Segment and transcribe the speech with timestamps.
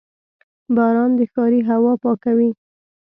[0.75, 2.49] •باران د ښاري هوا پاکوي.